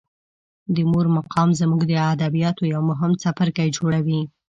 د 0.75 0.77
مور 0.91 1.05
مقام 1.17 1.49
زموږ 1.61 1.81
د 1.87 1.91
ادبیاتو 2.13 2.63
یو 2.73 2.81
مهم 2.89 3.11
څپرکی 3.21 3.67
جوړوي. 3.77 4.21